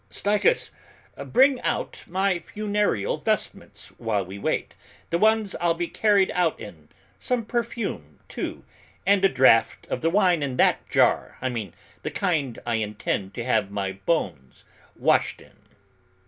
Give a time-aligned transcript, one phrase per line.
[0.09, 0.71] Stychus,
[1.27, 4.75] bring out my funereal vestments while we wait,
[5.11, 6.89] the ones I'll be carried out in,
[7.19, 8.63] some perfume, too,
[9.05, 13.35] and a draught of the wine in that jar, I mean the kind I intend
[13.35, 14.65] to have my bones
[14.97, 15.55] washed in."